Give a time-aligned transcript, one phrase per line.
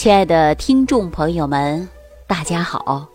[0.00, 1.86] 亲爱的听众朋友们，
[2.26, 3.06] 大家好！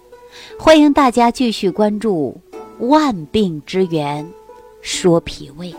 [0.59, 2.39] 欢迎大家继续关注
[2.85, 4.23] 《万病之源
[4.83, 5.71] 说脾胃》。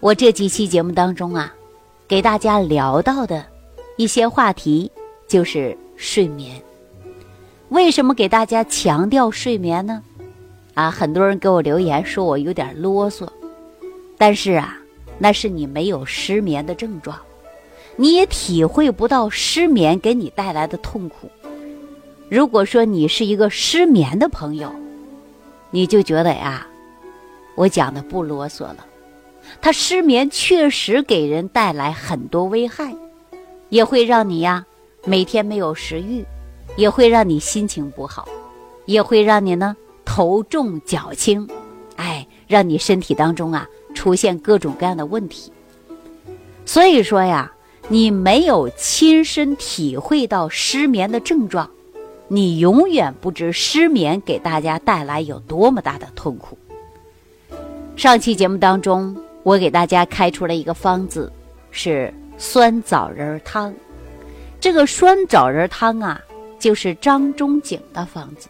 [0.00, 1.54] 我这几期节目当中啊，
[2.08, 3.44] 给大家聊到的
[3.98, 4.90] 一些话题
[5.28, 6.58] 就是睡眠。
[7.68, 10.02] 为什么给大家强调睡眠呢？
[10.72, 13.28] 啊，很多人给我留言说我有点啰嗦，
[14.16, 14.74] 但是啊，
[15.18, 17.14] 那是你没有失眠的症状。
[18.00, 21.28] 你也体会不到失眠给你带来的痛苦。
[22.28, 24.72] 如果说你是一个失眠的朋友，
[25.72, 26.64] 你就觉得呀，
[27.56, 28.86] 我讲的不啰嗦了。
[29.60, 32.94] 他失眠确实给人带来很多危害，
[33.68, 34.64] 也会让你呀
[35.04, 36.24] 每天没有食欲，
[36.76, 38.28] 也会让你心情不好，
[38.84, 41.48] 也会让你呢头重脚轻，
[41.96, 45.52] 哎，让你身体当中啊出现各种各样的问题。
[46.64, 47.52] 所以说呀。
[47.90, 51.70] 你没有亲身体会到失眠的症状，
[52.28, 56.58] 你永远不知失眠给大家带来有多么大的痛苦。
[57.96, 61.32] 上期节目当中，我给大家开出了一个方子，
[61.70, 63.74] 是酸枣仁汤。
[64.60, 66.20] 这个酸枣仁汤啊，
[66.58, 68.48] 就是张仲景的方子。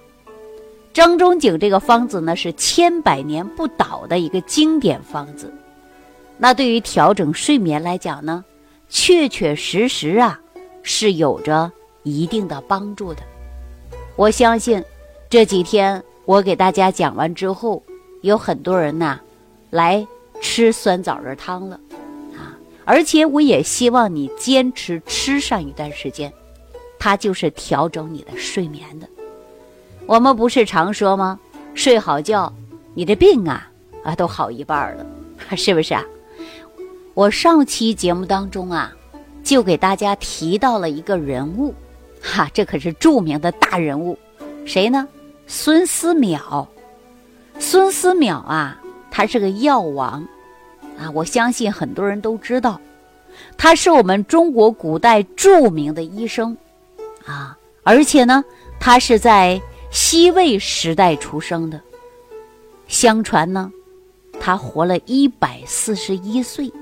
[0.92, 5.54] 张仲景这个方子呢，是千百年不倒的一个经典方子。
[6.36, 8.44] 那对于调整睡眠来讲呢？
[8.88, 10.40] 确确实实啊，
[10.82, 11.70] 是有着
[12.02, 13.22] 一定的帮助的。
[14.16, 14.82] 我相信
[15.30, 17.82] 这几天我给大家讲完之后，
[18.22, 19.20] 有很多人呐
[19.70, 20.06] 来
[20.40, 21.78] 吃酸枣仁汤了
[22.36, 22.56] 啊！
[22.84, 26.32] 而且我也希望你坚持吃上一段时间，
[26.98, 29.06] 它就是调整你的睡眠的。
[30.06, 31.38] 我们不是常说吗？
[31.74, 32.52] 睡好觉，
[32.94, 33.70] 你的病啊
[34.02, 35.06] 啊都好一半了，
[35.56, 36.02] 是不是啊？
[37.18, 38.92] 我上期节目当中啊，
[39.42, 41.74] 就给大家提到了一个人物，
[42.22, 44.16] 哈，这可是著名的大人物，
[44.64, 45.08] 谁呢？
[45.48, 46.64] 孙思邈。
[47.58, 48.80] 孙思邈啊，
[49.10, 50.24] 他是个药王，
[50.96, 52.80] 啊，我相信很多人都知道，
[53.56, 56.56] 他是我们中国古代著名的医生，
[57.26, 58.44] 啊，而且呢，
[58.78, 61.80] 他是在西魏时代出生的，
[62.86, 63.72] 相传呢，
[64.38, 66.72] 他活了一百四十一岁。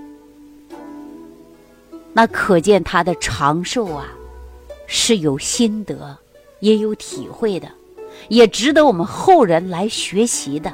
[2.17, 4.07] 那可见他的长寿啊，
[4.87, 6.17] 是有心得，
[6.61, 7.69] 也有体会的，
[8.29, 10.73] 也值得我们后人来学习的。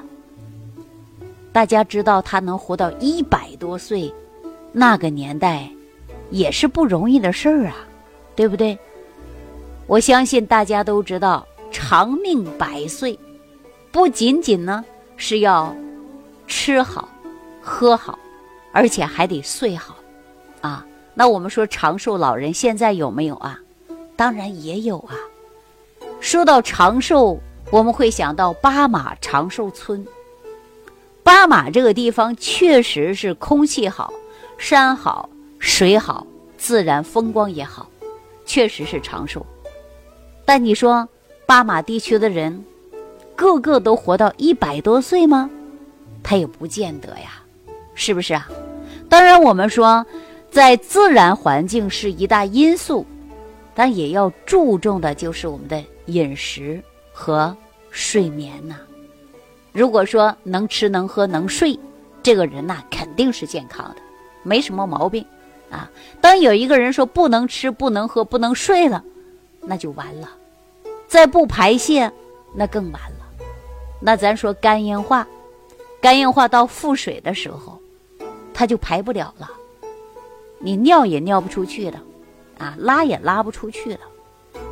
[1.53, 4.15] 大家知道他能活到一百多岁，
[4.71, 5.69] 那个年代
[6.31, 7.75] 也是不容易的事儿啊，
[8.37, 8.79] 对不对？
[9.89, 13.19] 我相信大家都知道，长命百岁，
[13.91, 14.85] 不仅仅呢
[15.17, 15.75] 是要
[16.47, 17.09] 吃好、
[17.61, 18.17] 喝好，
[18.71, 19.97] 而且还得睡好，
[21.15, 23.59] 那我们说长寿老人现在有没有啊？
[24.17, 25.15] 当然也有啊。
[26.21, 27.39] 说到长寿，
[27.71, 30.06] 我们会想到巴马长寿村。
[31.23, 34.12] 巴马这个地方确实是空气好、
[34.56, 35.28] 山好、
[35.59, 37.89] 水好、自然风光也好，
[38.47, 39.44] 确实是长寿。
[40.44, 41.09] 但你说
[41.44, 42.65] 巴马地区的人
[43.37, 45.50] 个个都活到一百多岁吗？
[46.23, 47.43] 他也不见得呀，
[47.94, 48.49] 是不是啊？
[49.09, 50.06] 当然，我们说。
[50.53, 53.07] 在自然环境是一大因素，
[53.75, 56.79] 但也要注重的就是我们的饮食
[57.11, 57.57] 和
[57.91, 58.77] 睡眠呐。
[59.73, 61.77] 如果说能吃能喝能睡，
[62.23, 64.03] 这个人呐肯定是健康的，
[64.43, 65.25] 没什么毛病
[65.71, 65.91] 啊。
[66.21, 69.03] 当有一个人说不能吃不能喝不能睡了，
[69.62, 70.29] 那就完了。
[71.09, 72.12] 再不排泄，
[72.55, 73.47] 那更完了。
[74.01, 75.27] 那咱说肝硬化，
[75.99, 77.81] 肝硬化到腹水的时候，
[78.53, 79.51] 它就排不了了。
[80.62, 82.00] 你尿也尿不出去了，
[82.59, 84.00] 啊，拉也拉不出去了，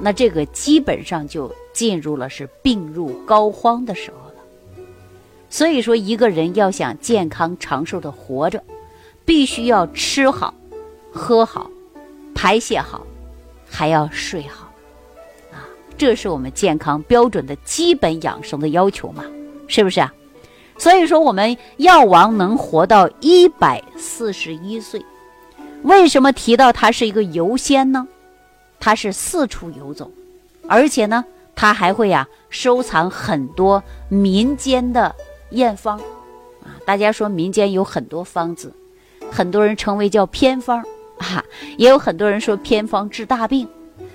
[0.00, 4.34] 那这个基本上就进入了是病入膏肓的时候了。
[5.48, 8.62] 所以说，一个人要想健康长寿的活着，
[9.24, 10.54] 必须要吃好、
[11.12, 11.68] 喝好、
[12.34, 13.04] 排泄好，
[13.68, 14.72] 还要睡好，
[15.52, 15.66] 啊，
[15.98, 19.24] 这是我们健康标准的基本养生的要求嘛，
[19.66, 20.14] 是不是啊？
[20.78, 25.04] 所以说，我们药王能活到一百四十一岁。
[25.82, 28.06] 为什么提到他是一个游仙呢？
[28.78, 30.10] 他是四处游走，
[30.66, 31.24] 而且呢，
[31.54, 35.14] 他还会呀收藏很多民间的
[35.50, 35.98] 验方，
[36.62, 38.72] 啊，大家说民间有很多方子，
[39.30, 40.82] 很多人称为叫偏方，
[41.18, 41.44] 啊，
[41.76, 43.68] 也有很多人说偏方治大病，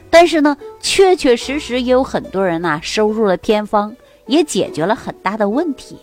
[0.10, 3.96] 但是呢，确确实实也有很多人呐收入了偏方，
[4.26, 5.98] 也解决了很大的问题。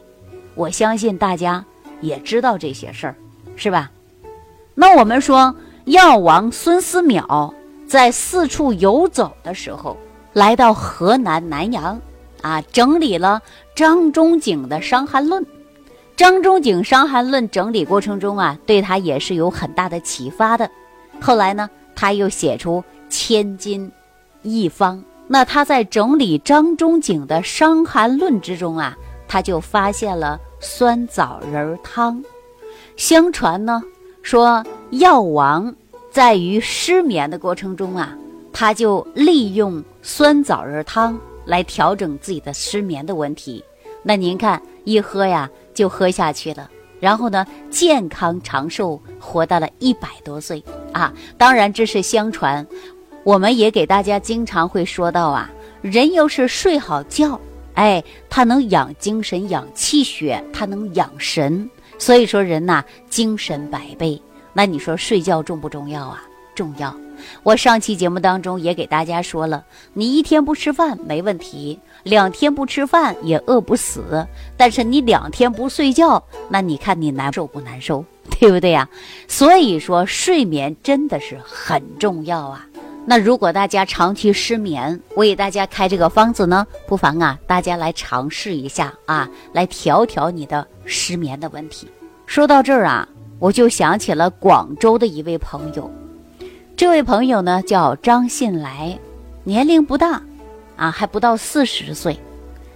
[0.55, 1.65] 我相信大家
[2.01, 3.17] 也知道这些事儿，
[3.57, 3.91] 是吧？
[4.75, 5.55] 那我们说，
[5.85, 7.53] 药王孙思邈
[7.87, 9.97] 在四处游走的时候，
[10.33, 12.01] 来到河南南阳，
[12.41, 13.41] 啊，整理了
[13.75, 15.43] 张仲景的《伤寒论》。
[16.17, 20.71] 张仲景《伤寒论》整理过程中啊，对他也是有很大的启发的。
[21.21, 22.81] 后来呢，他又写出
[23.11, 23.91] 《千金
[24.43, 24.99] 一方》。
[25.29, 28.97] 那他在整理张仲景的《伤寒论》之中啊，
[29.29, 32.23] 他就发现了酸枣仁汤。
[32.97, 33.83] 相传呢，
[34.23, 35.75] 说药王。
[36.11, 38.15] 在于失眠的过程中啊，
[38.53, 43.65] 他就利用酸枣仁汤来调整自己的失眠的问题。
[44.03, 46.69] 那您看，一喝呀就喝下去了，
[47.01, 51.11] 然后呢，健康长寿，活到了一百多岁啊！
[51.39, 52.67] 当然这是相传，
[53.25, 57.41] 我们也给大家经常会说到啊，人要是睡好觉，
[57.73, 61.71] 哎，他能养精神、养气血，他能养神，
[62.03, 64.21] 所以说人呐，精神百倍。
[64.53, 66.21] 那你说睡觉重不重要啊？
[66.53, 66.93] 重要。
[67.45, 74.27] 我上期节目当中也给大家说了，你一天不吃饭没问题，两天不吃饭也饿不死。
[74.57, 78.05] 但是你两天不睡觉，那你看你难受不难受？
[78.41, 78.89] 对不对呀？
[79.29, 82.67] 所以说睡眠真的是很重要啊。
[83.05, 91.89] 那如果大家长期失眠，我给大家开这个方子呢，不妨啊大家来尝试一下啊，来调调你的失眠的问题。
[92.27, 93.09] 说到这儿啊。
[93.39, 95.91] 我就想起了广州的一位朋友，
[96.77, 98.97] 这位朋友呢叫张信来，
[99.43, 100.23] 年龄不大，
[100.77, 102.17] 啊还不到四十岁，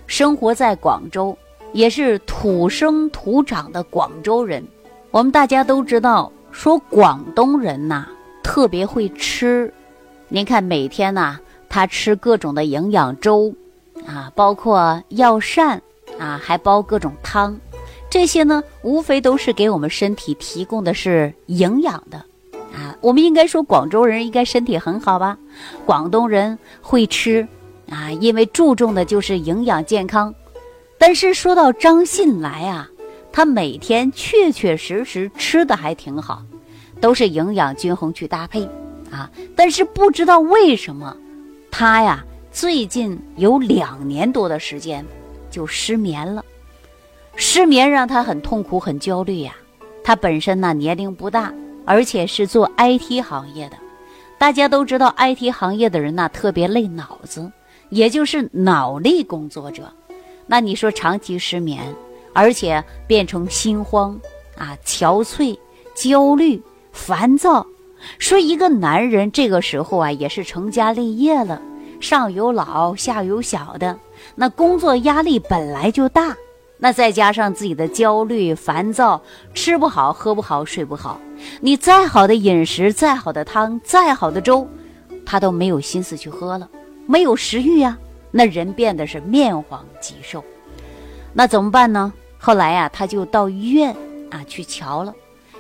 [0.09, 1.39] 生活在广州，
[1.73, 4.67] 也是土生土长的广州人。
[5.13, 8.09] 我们大家都知道，说广东人呐
[8.43, 9.73] 特别会吃，
[10.29, 11.39] 您看每天呐
[11.69, 13.55] 他吃各种的营养粥，
[14.07, 15.81] 啊包括药膳，
[16.19, 17.59] 啊还煲各种汤。
[18.11, 22.19] 这些呢，无非都是给我们身体提供的是营养的，
[22.73, 25.37] 啊，我们应该说广州人应该身体很好吧？
[25.85, 27.47] 广东人会吃，
[27.91, 30.35] 啊，因为注重的就是营养健康。
[30.99, 32.89] 但是说到张信来啊，
[33.33, 36.43] 他每天确确实实吃的还挺好，
[37.01, 38.67] 都是营养均衡去搭配，
[39.11, 41.17] 啊，但是不知道为什么，
[41.71, 45.05] 他呀最近有两年多的时间
[45.51, 46.45] 就失眠了。
[47.37, 49.55] 失眠让他很痛苦、很焦虑呀。
[50.03, 51.53] 他本身呢年龄不大，
[51.85, 53.77] 而且是做 IT 行业的。
[54.39, 57.51] 大家都知道，IT 行业的人呢特别累脑子，
[57.91, 59.93] 也就是脑力工作者。
[60.47, 61.95] 那你说长期失眠，
[62.33, 64.19] 而且变成心慌
[64.57, 65.59] 啊、憔悴、
[65.95, 66.63] 焦虑、
[66.93, 67.67] 烦躁。
[68.19, 71.61] 说一个男人这个时候啊，也是成家立业了，
[72.01, 73.99] 上有老下有小的，
[74.35, 76.37] 那工作压力本来就大。
[76.79, 79.23] 那再加上自己的焦虑、烦躁，
[79.55, 81.19] 吃不好、喝不好、睡不好，
[81.61, 84.69] 你再好的饮食、再好的汤、再好的粥，
[85.25, 86.69] 他都没有心思去喝了，
[87.07, 87.97] 没有食欲呀。
[88.31, 90.45] 那人变得是面黄肌瘦，
[91.33, 92.13] 那怎么办呢？
[92.37, 93.97] 后来呀，他就到医院
[94.31, 95.15] 啊去瞧了，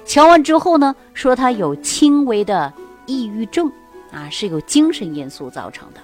[0.06, 2.72] 瞧完之后呢，说他有轻微的
[3.06, 3.70] 抑郁症，
[4.12, 6.00] 啊，是有精神因素造成的。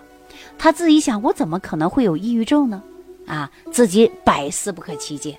[0.58, 2.82] 他自己想，我怎么可能会有抑郁症呢？
[3.26, 5.38] 啊，自己百思不可其解。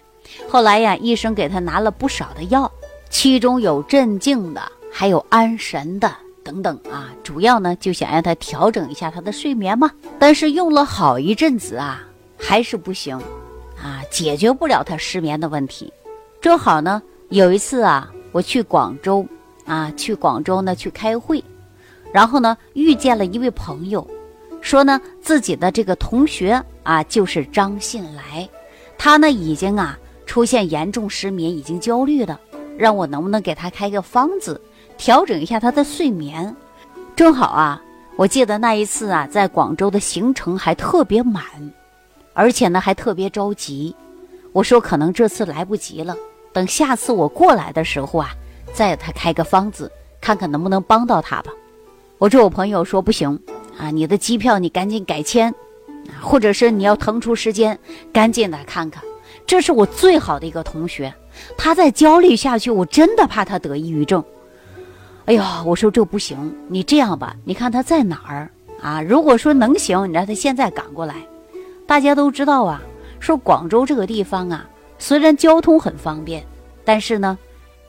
[0.50, 2.72] 后来呀，医生给他拿了不少的药，
[3.10, 4.62] 其中有镇静的，
[4.92, 6.12] 还有安神的
[6.44, 7.10] 等等啊。
[7.22, 9.92] 主要呢，就想让他调整一下他的睡眠嘛。
[10.18, 12.02] 但是用了好一阵子啊，
[12.38, 13.18] 还是不行，
[13.78, 15.92] 啊，解决不了他失眠的问题。
[16.42, 19.26] 正好呢，有一次啊，我去广州，
[19.64, 21.42] 啊，去广州呢去开会，
[22.12, 24.06] 然后呢，遇见了一位朋友。
[24.60, 28.50] 说呢，自己的这个同学啊，就是张信来，
[28.98, 32.40] 他呢已经啊出现严重失眠，已经焦虑了，
[32.78, 34.60] 让我能不能给他开个方子，
[34.98, 36.56] 调整一下他的睡眠。
[37.16, 37.80] 正好啊，
[38.16, 41.44] 我记得那一次啊，在广州的行程还特别满，
[42.34, 43.96] 而且呢还特别着急。
[44.54, 46.16] 我说可能这次来不及了，
[46.54, 48.30] 等下次我过来的时候啊，
[48.74, 49.92] 再给他开个方子，
[50.22, 51.52] 看看能不能帮到他吧。
[52.20, 53.38] 我这我朋友说不行。
[53.76, 55.52] 啊，你的机票你赶紧改签，
[56.22, 57.78] 或者是你要腾出时间，
[58.14, 59.04] 赶紧来看看。
[59.48, 61.12] 这是我最好的一个同学，
[61.58, 64.24] 他再焦虑下去，我真的怕他得抑郁症。
[65.26, 68.48] 哎呀，我说这不行，你这样吧，你看他在哪儿
[68.80, 69.02] 啊？
[69.02, 71.16] 如果说能行，你让他现在赶过来。
[71.88, 72.80] 大家都知道啊，
[73.20, 74.70] 说广州这个地方啊，
[75.04, 76.42] 虽然交通很方便，
[76.86, 77.38] 但是呢，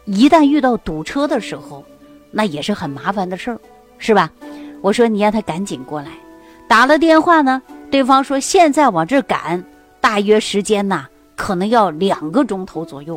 [0.05, 1.85] 一旦遇到堵车的时候，
[2.33, 3.61] 那也是很麻烦的事儿，
[3.99, 4.29] 是吧？
[4.83, 6.09] 我说你让他赶紧过来，
[6.67, 9.65] 打了电话呢，对方说现在往这赶，
[10.01, 11.07] 大约时间呐，
[11.37, 13.17] 可能要两个钟头左右。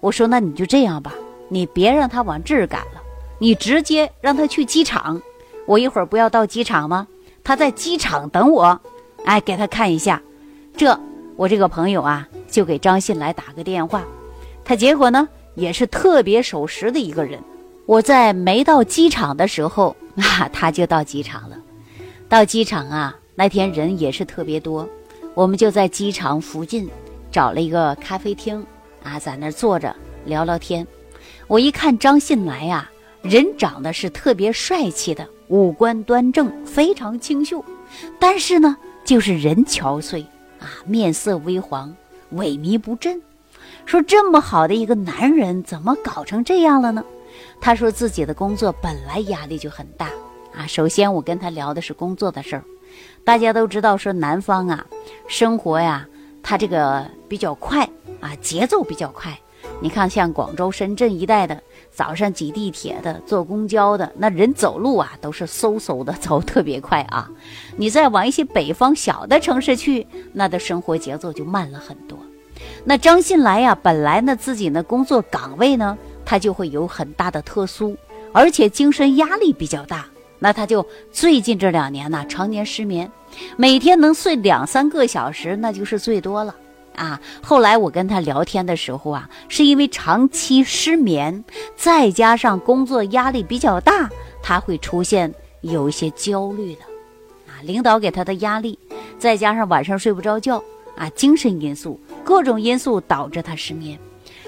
[0.00, 1.14] 我说那你就这样吧，
[1.48, 3.00] 你别让他往这儿赶了，
[3.38, 5.22] 你直接让他去机场，
[5.64, 7.06] 我一会儿不要到机场吗？
[7.44, 8.80] 他在机场等我，
[9.24, 10.20] 哎，给他看一下。
[10.76, 10.98] 这
[11.36, 14.04] 我这个朋友啊，就给张信来打个电话，
[14.64, 17.38] 他结果呢也是特别守时的一个人。
[17.86, 21.56] 我在没到机场的时候 啊，他就到机场了。
[22.28, 24.86] 到机场啊，那天人也是特别多，
[25.34, 26.88] 我们就在机场附近
[27.30, 28.64] 找了一个咖啡厅
[29.02, 30.86] 啊，在那坐着聊聊天。
[31.46, 32.90] 我一看张信来呀，
[33.22, 37.64] 人长得是特别帅气的，五官端正，非常清秀，
[38.18, 40.22] 但是呢，就是人憔悴
[40.60, 41.94] 啊，面色微黄，
[42.34, 43.20] 萎靡不振。
[43.86, 47.04] 说这么好的一个男人，怎么搞成这样了呢？
[47.60, 50.10] 他说自己的工作本来压力就很大
[50.54, 50.66] 啊。
[50.66, 52.64] 首先，我跟他聊的是工作的事儿。
[53.24, 54.86] 大家都知道，说南方啊，
[55.26, 56.06] 生活呀，
[56.42, 57.88] 他这个比较快
[58.20, 59.38] 啊，节奏比较快。
[59.80, 67.30] 你看，像广州、深圳一带的，早上挤地铁的、坐公交的，那人走路啊都是嗖嗖的 走，特别快啊。
[67.76, 72.18] 你再往一些北方小的城市去，那的生活节奏就慢了很多。
[72.84, 77.96] 那张信来呀，本来呢自己呢工作岗位呢，他就会有很大的特殊，
[78.32, 80.06] 而且精神压力比较大。
[80.40, 83.10] 那他就最近这两年呢，常年失眠，
[83.56, 86.52] 每天能睡两三个小时，那就是最多了。
[86.98, 91.44] 啊，后来我跟他聊天的时候啊，是因为长期失眠，
[91.76, 94.10] 再加上工作压力比较大，
[94.42, 96.82] 他会出现有一些焦虑的，
[97.46, 98.76] 啊，领导给他的压力，
[99.16, 100.60] 再加上晚上睡不着觉，
[100.96, 103.96] 啊，精神因素，各种因素导致他失眠。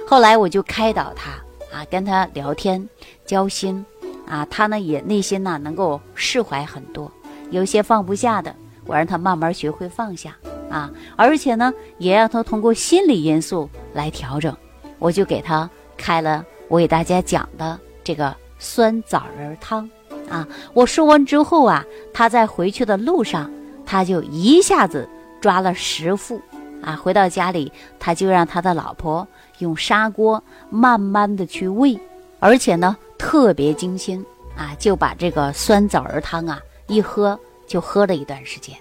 [0.04, 1.30] 后来我就开导他，
[1.72, 2.84] 啊，跟他聊天
[3.24, 3.86] 交心，
[4.26, 7.08] 啊，他呢也内心呢能够释怀很多，
[7.50, 8.52] 有些放不下的，
[8.86, 10.36] 我让他慢慢学会放下。
[10.70, 14.56] 啊，而且呢，也让他通过心理因素来调整。
[14.98, 19.90] 我就给他开了我给大家讲的这个酸枣仁汤。
[20.28, 21.84] 啊，我说完之后啊，
[22.14, 23.50] 他在回去的路上，
[23.84, 25.08] 他就一下子
[25.40, 26.40] 抓了十副。
[26.82, 29.26] 啊，回到家里，他就让他的老婆
[29.58, 31.98] 用砂锅慢慢的去煨，
[32.38, 34.24] 而且呢，特别精心。
[34.56, 38.76] 啊，就把这个酸枣仁汤啊一喝，就喝了一段时间。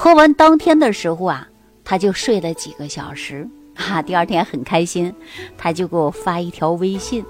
[0.00, 1.48] 喝完当天的时候啊，
[1.84, 4.00] 他就睡了几个小时 啊。
[4.00, 5.12] 第二天很开心，
[5.58, 7.24] 他就给我发一条微信，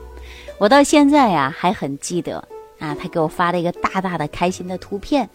[0.58, 2.46] 我到现在呀还很记得
[2.78, 2.94] 啊。
[2.94, 5.26] 他给我发了一个大大的开心的图片，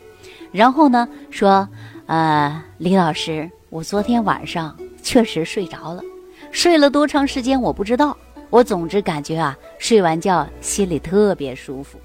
[0.51, 1.67] 然后呢说
[2.05, 6.03] ：“呃，李老师，我昨天晚上确实睡着了，
[6.51, 8.15] 睡了多长时间我不知道，
[8.51, 11.97] 我总之感觉啊，睡完觉心里特别舒服。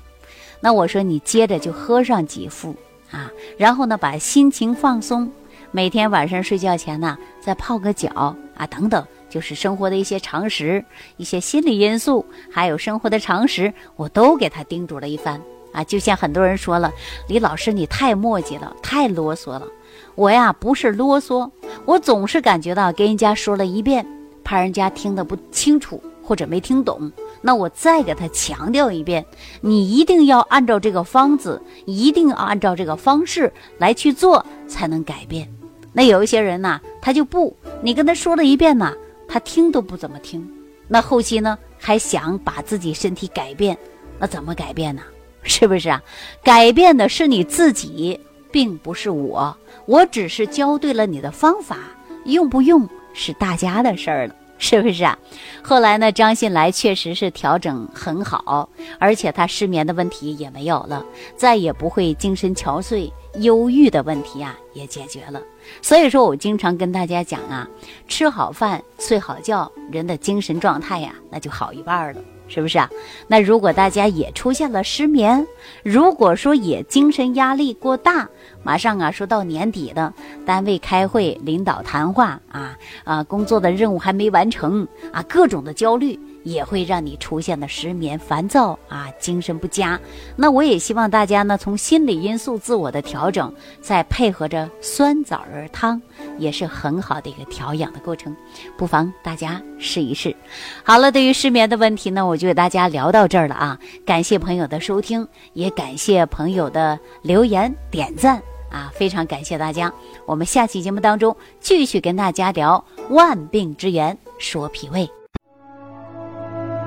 [0.58, 2.74] 那我说你接着就喝上几副。”
[3.10, 5.30] 啊，然后呢，把心情放松，
[5.70, 10.84] 每天晚上睡觉前呢，再泡个脚啊，等等，就是生活的一些常识、
[11.16, 15.40] 一些心理因素，还有生活的常识，我都给他叮嘱了一番
[15.72, 15.82] 啊。
[15.84, 16.92] 就像很多人说了，
[17.28, 19.66] 李老师你太磨叽了，太啰嗦了。
[20.14, 21.50] 我呀不是啰嗦，
[21.84, 24.06] 我总是感觉到跟人家说了一遍，
[24.44, 27.10] 怕人家听得不清楚或者没听懂。
[27.40, 29.24] 那我再给他强调一遍，
[29.60, 35.48] 你一定要按照这个方子，一定要按照这个方式来去做，才能改变。
[35.92, 38.92] 那有一些人呢，他就不，你跟他说了一遍呢，
[39.26, 40.46] 他听都不怎么听。
[40.86, 43.76] 那后期呢，还想把自己身体改变，
[44.18, 45.02] 那怎么改变呢？
[45.42, 46.02] 是不是啊？
[46.42, 48.18] 改变的是你自己，
[48.50, 51.78] 并不是我，我只是教对了你的方法，
[52.24, 54.34] 用不用是大家的事儿了。
[54.58, 55.18] 是不是啊？
[55.62, 61.04] 后来呢，张信来确实是调整很好，而且他失眠的问题也没有了，
[61.36, 63.10] 再也不会精神憔悴、
[63.40, 65.40] 忧郁的问题啊，也解决了。
[65.80, 67.68] 所以说我经常跟大家讲啊，
[68.08, 72.20] 吃好饭、睡好觉，人的精神状态呀，那就好一半了。
[72.48, 72.90] 是不是啊？
[73.26, 75.46] 那如果大家也出现了失眠，
[75.82, 78.28] 如果说也精神压力过大，
[78.62, 80.12] 马上啊，说到年底的，
[80.44, 86.18] 单位开会，领导谈话啊啊，工作的任务还没完成啊，各种的焦虑。
[86.50, 90.00] 也会让你出现的失眠、烦躁啊，精神不佳。
[90.36, 96.00] 那我也希望大家呢，从心理因素自我的调整，再配合着酸枣仁汤，
[96.38, 98.34] 也是很好的一个调养的过程。
[98.76, 100.34] 不妨大家试一试。
[100.82, 103.78] 好了，对于失眠的问题呢，我就给大家聊到这儿了啊。
[104.06, 109.92] 感谢朋友的收听，也感谢朋友的留言点赞啊，非常感谢大家。
[110.24, 115.17] 我们下期节目当中继续跟大家聊万病之源，说脾胃。